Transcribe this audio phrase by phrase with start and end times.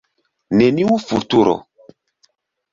[0.61, 1.55] Neniu futuro.